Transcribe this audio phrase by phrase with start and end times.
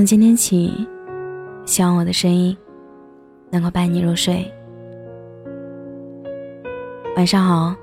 [0.00, 0.88] 从今天起，
[1.66, 2.56] 希望我的声音
[3.50, 4.50] 能够伴你入睡。
[7.18, 7.76] 晚上好，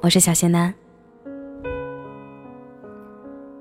[0.00, 0.72] 我是小仙丹。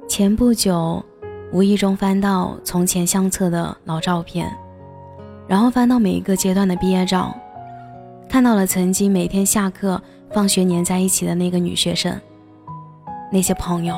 [0.08, 1.04] 前不久，
[1.52, 4.48] 无意中翻到从前相册的老照片，
[5.48, 7.36] 然后翻到每一个阶段的毕业照，
[8.30, 10.00] 看到了曾经每天下课、
[10.32, 12.16] 放学黏在一起的那个女学生，
[13.32, 13.96] 那些朋友。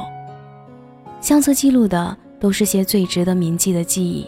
[1.20, 4.28] 相册记录的都是些最值得铭记的记忆，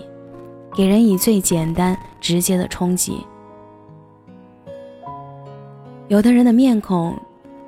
[0.74, 3.18] 给人以最简单直接的冲击。
[6.08, 7.14] 有的人的面孔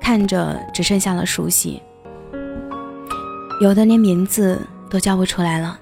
[0.00, 1.82] 看着只剩下了熟悉，
[3.60, 4.58] 有的连名字
[4.88, 5.78] 都叫不出来了，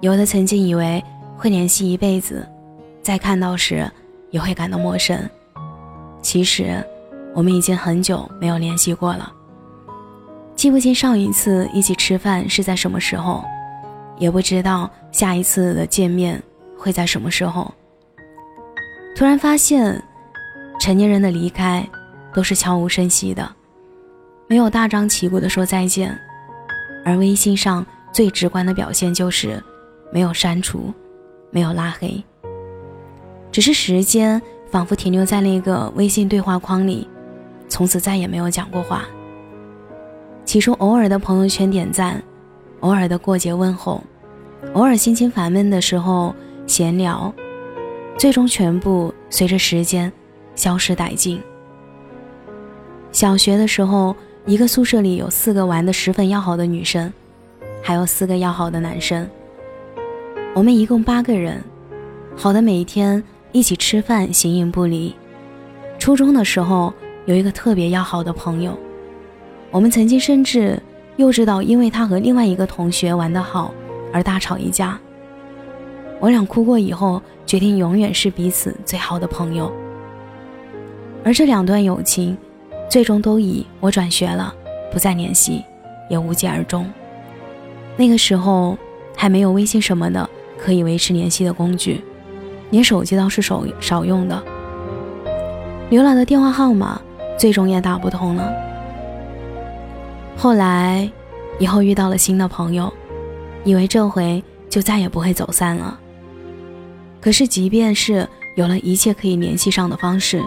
[0.00, 1.00] 有的曾经以为
[1.36, 2.44] 会联系一辈子，
[3.00, 3.88] 在看到时
[4.32, 5.16] 也会感到陌生。
[6.20, 6.84] 其实，
[7.32, 9.32] 我们已经很久没有联系过了。
[10.56, 13.44] 记不清上一次一起吃饭是在什么时候，
[14.18, 16.42] 也不知道下一次的见面
[16.78, 17.72] 会在什么时候。
[19.14, 20.02] 突然发现，
[20.80, 21.86] 成年人的离开
[22.32, 23.46] 都是悄无声息的，
[24.48, 26.18] 没有大张旗鼓的说再见，
[27.04, 29.62] 而微信上最直观的表现就是
[30.10, 30.92] 没有删除，
[31.50, 32.24] 没有拉黑，
[33.52, 34.40] 只是时间
[34.70, 37.06] 仿佛停留在那个微信对话框里，
[37.68, 39.04] 从此再也没有讲过话。
[40.46, 42.22] 起初，偶尔的朋友圈点赞，
[42.78, 44.00] 偶尔的过节问候，
[44.74, 46.32] 偶尔心情烦闷的时候
[46.68, 47.34] 闲聊，
[48.16, 50.10] 最终全部随着时间
[50.54, 51.42] 消失殆尽。
[53.10, 54.14] 小学的时候，
[54.46, 57.12] 一个宿舍里有四个玩的十分要好的女生，
[57.82, 59.28] 还有四个要好的男生。
[60.54, 61.60] 我们一共八个人，
[62.36, 65.12] 好的每一天一起吃饭，形影不离。
[65.98, 68.78] 初中的时候，有一个特别要好的朋友。
[69.76, 70.82] 我们曾经甚至
[71.16, 73.74] 幼稚到因为他和另外一个同学玩得好
[74.10, 74.98] 而大吵一架。
[76.18, 79.70] 我俩哭过以后，决定永远是彼此最好的朋友。
[81.22, 82.34] 而这两段友情，
[82.88, 84.50] 最终都以我转学了，
[84.90, 85.62] 不再联系，
[86.08, 86.90] 也无疾而终。
[87.98, 88.78] 那个时候
[89.14, 90.26] 还没有微信什么的
[90.58, 92.02] 可以维持联系的工具，
[92.70, 94.42] 连手机都是少少用的，
[95.90, 96.98] 留了的电话号码
[97.36, 98.65] 最终也打不通了。
[100.36, 101.10] 后来，
[101.58, 102.92] 以后遇到了新的朋友，
[103.64, 105.98] 以为这回就再也不会走散了。
[107.20, 110.42] 可是，即便是有了一切可以联系上的方式，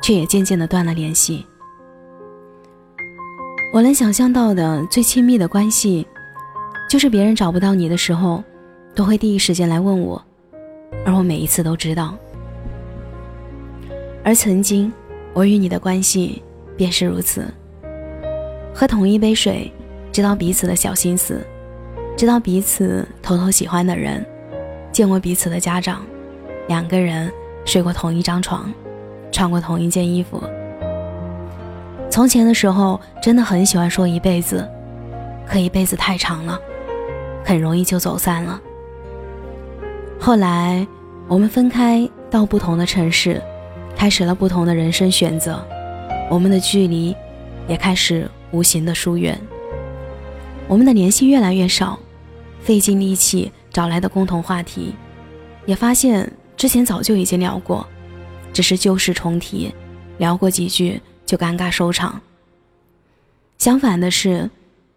[0.00, 1.44] 却也渐渐的断了联系。
[3.74, 6.06] 我能想象到的最亲密的关系，
[6.88, 8.42] 就是别人找不到你的时候，
[8.94, 10.24] 都会第一时间来问我，
[11.04, 12.16] 而我每一次都知道。
[14.24, 14.90] 而曾经，
[15.34, 16.42] 我与你的关系
[16.76, 17.52] 便是如此。
[18.74, 19.72] 喝同一杯水，
[20.12, 21.44] 知道彼此的小心思，
[22.16, 24.24] 知道彼此偷偷喜欢的人，
[24.92, 26.04] 见过彼此的家长，
[26.68, 27.30] 两个人
[27.64, 28.72] 睡过同一张床，
[29.32, 30.42] 穿过同一件衣服。
[32.10, 34.66] 从前的时候，真的很喜欢说一辈子，
[35.46, 36.58] 可一辈子太长了，
[37.44, 38.60] 很容易就走散了。
[40.20, 40.86] 后来，
[41.26, 43.42] 我们分开到不同的城市，
[43.96, 45.62] 开始了不同的人生选择，
[46.30, 47.14] 我们的距离
[47.66, 48.28] 也开始。
[48.50, 49.38] 无形的疏远，
[50.66, 51.98] 我们的联系越来越少，
[52.60, 54.94] 费尽力气找来的共同话题，
[55.66, 57.86] 也发现之前早就已经聊过，
[58.52, 59.72] 只是旧事重提，
[60.18, 62.20] 聊过几句就尴尬收场。
[63.58, 64.48] 相反的是，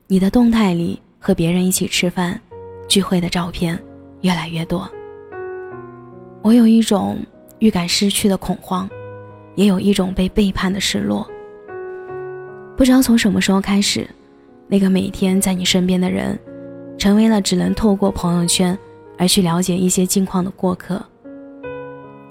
[0.08, 2.40] 你的动态里和别人一起吃饭、
[2.88, 3.78] 聚会的照片
[4.22, 4.90] 越来越多，
[6.42, 7.18] 我有一种
[7.60, 8.90] 预感失去的恐慌，
[9.56, 11.30] 也有一种被背叛的失落。
[12.82, 14.10] 不知道从什么时候开始，
[14.68, 16.36] 那个每天在你身边的人，
[16.98, 18.76] 成为了只能透过朋友圈
[19.20, 21.00] 而去了解一些近况的过客。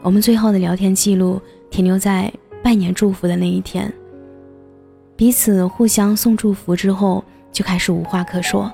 [0.02, 1.40] 我们最后的聊天记录
[1.70, 2.32] 停留在
[2.64, 3.94] 拜年祝福的那一天，
[5.14, 8.68] 彼此互相送祝福之后就开始无话可说。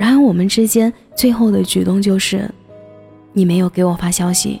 [0.00, 2.50] 然而我们之间最后的举动就是，
[3.32, 4.60] 你没有给我发消息，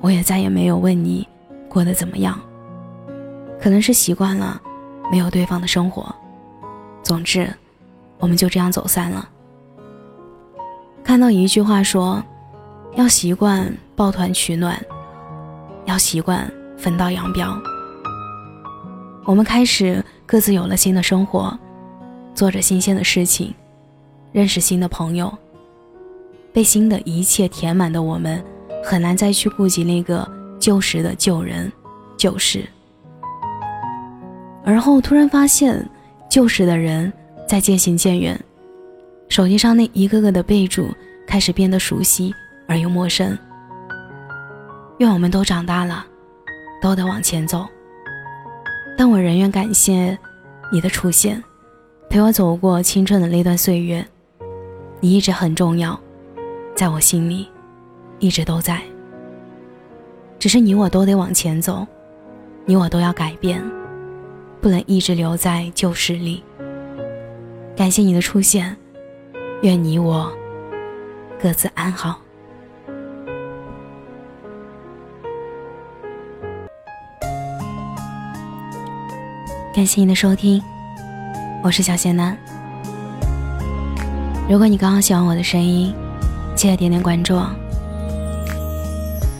[0.00, 1.28] 我也再也没有问你
[1.68, 2.40] 过得怎么样。
[3.60, 4.60] 可能是习惯了
[5.10, 6.14] 没有对方的生活，
[7.02, 7.52] 总之，
[8.18, 9.28] 我们就这样走散了。
[11.02, 12.22] 看到一句话说
[12.94, 14.80] ：“要习惯抱团取暖，
[15.86, 17.58] 要习惯分道扬镳。”
[19.24, 21.58] 我们开始各自有了新的生活，
[22.34, 23.54] 做着新鲜的事情，
[24.32, 25.36] 认识新的朋友。
[26.52, 28.42] 被新的一切填满的我们，
[28.82, 30.26] 很难再去顾及那个
[30.58, 31.70] 旧时的旧人、
[32.16, 32.68] 旧事。
[34.64, 35.88] 而后突然发现，
[36.28, 37.12] 旧时的人
[37.46, 38.38] 在渐行渐远，
[39.28, 40.88] 手机上那一个个的备注
[41.26, 42.34] 开始变得熟悉
[42.66, 43.36] 而又陌生。
[44.98, 46.04] 愿我们都长大了，
[46.82, 47.66] 都得往前走。
[48.96, 50.18] 但我仍愿感谢
[50.72, 51.42] 你的出现，
[52.10, 54.04] 陪我走过青春的那段岁月。
[55.00, 55.98] 你一直很重要，
[56.74, 57.48] 在我心里，
[58.18, 58.82] 一直都在。
[60.40, 61.86] 只是你我都得往前走，
[62.64, 63.62] 你我都要改变，
[64.60, 66.42] 不能一直留在旧事里。
[67.76, 68.76] 感谢你的出现，
[69.62, 70.32] 愿你我
[71.40, 72.20] 各自安好。
[79.74, 80.60] 感谢你的收听，
[81.62, 82.36] 我是小贤男。
[84.50, 85.94] 如果你刚好喜欢我的声音，
[86.56, 87.40] 记得点点关注。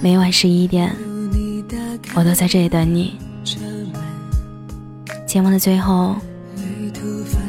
[0.01, 0.95] 每晚十一点，
[2.15, 3.19] 我都在这里等你。
[5.29, 6.17] 节目的最后，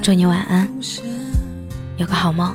[0.01, 0.67] 祝你晚安，
[1.95, 2.53] 有个好梦。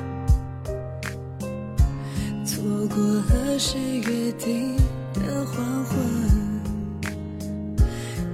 [2.44, 4.76] 错过和谁约定
[5.14, 5.96] 的黄昏，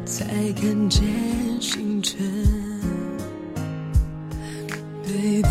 [0.05, 0.25] 才
[0.61, 1.05] 看见
[1.61, 2.19] 星辰。
[5.05, 5.49] 对的